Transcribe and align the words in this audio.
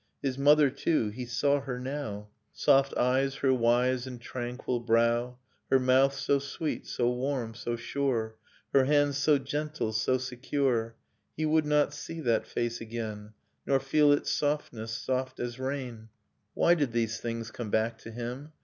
His 0.23 0.35
mother, 0.35 0.71
too,— 0.71 1.09
he 1.09 1.27
saw 1.27 1.59
her 1.59 1.79
now,— 1.79 2.29
Soft 2.53 2.91
eyes, 2.97 3.35
her 3.35 3.53
wise 3.53 4.07
and 4.07 4.19
tranquil 4.19 4.79
brow, 4.79 5.05
Nocturne 5.05 5.19
of 5.19 5.41
Remembered 5.69 5.69
Spring 5.69 5.69
Her 5.69 5.85
mouth, 5.85 6.13
so 6.15 6.39
sweet, 6.39 6.87
so 6.87 7.09
warm, 7.11 7.53
so 7.53 7.75
sure, 7.75 8.35
Her 8.73 8.85
hands, 8.85 9.17
so 9.19 9.37
gentle, 9.37 9.93
so 9.93 10.17
secure... 10.17 10.95
He 11.37 11.45
would 11.45 11.67
not 11.67 11.93
see 11.93 12.19
that 12.21 12.47
face 12.47 12.81
again. 12.81 13.33
Nor 13.67 13.79
feel 13.79 14.11
its 14.11 14.31
softness, 14.31 14.91
soft 14.91 15.39
as 15.39 15.59
rain... 15.59 16.09
Why 16.55 16.73
did 16.73 16.93
these 16.93 17.19
things 17.19 17.51
come 17.51 17.69
back 17.69 17.99
to 17.99 18.09
him? 18.09 18.53